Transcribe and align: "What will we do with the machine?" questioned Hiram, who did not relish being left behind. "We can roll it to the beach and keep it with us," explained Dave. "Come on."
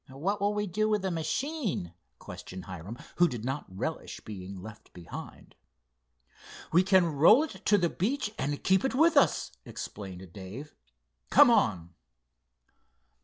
"What 0.09 0.41
will 0.41 0.55
we 0.55 0.65
do 0.65 0.89
with 0.89 1.03
the 1.03 1.11
machine?" 1.11 1.93
questioned 2.17 2.65
Hiram, 2.65 2.97
who 3.17 3.27
did 3.27 3.45
not 3.45 3.65
relish 3.69 4.19
being 4.21 4.59
left 4.59 4.91
behind. 4.93 5.53
"We 6.73 6.81
can 6.81 7.05
roll 7.05 7.43
it 7.43 7.63
to 7.65 7.77
the 7.77 7.87
beach 7.91 8.33
and 8.39 8.63
keep 8.63 8.83
it 8.83 8.95
with 8.95 9.15
us," 9.15 9.51
explained 9.63 10.33
Dave. 10.33 10.73
"Come 11.29 11.51
on." 11.51 11.93